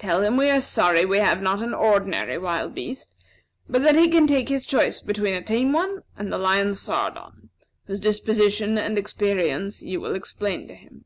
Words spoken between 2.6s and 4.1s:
beast; but that he